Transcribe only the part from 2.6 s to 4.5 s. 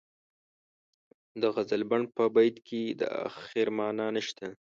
کې د اخر معنا نشته.